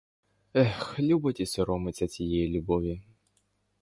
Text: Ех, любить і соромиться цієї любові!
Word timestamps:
Ех, 0.55 0.99
любить 0.99 1.39
і 1.39 1.45
соромиться 1.45 2.07
цієї 2.07 2.49
любові! 2.57 3.01